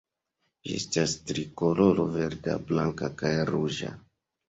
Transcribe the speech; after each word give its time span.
Ĝi 0.69 0.73
estas 0.77 1.13
trikoloro 1.33 2.09
verda, 2.17 2.59
blanka 2.73 3.15
kaj 3.25 3.35
ruĝa. 3.55 3.97